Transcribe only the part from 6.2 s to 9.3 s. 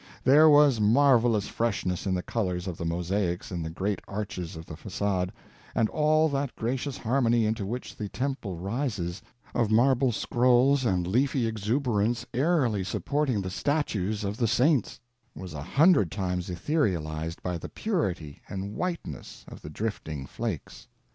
that gracious harmony into which the temple rises,